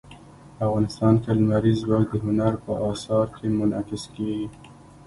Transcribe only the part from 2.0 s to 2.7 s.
د هنر